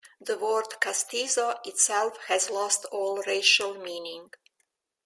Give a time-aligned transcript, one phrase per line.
[0.19, 4.31] The word "castizo" itself has lost all racial meaning.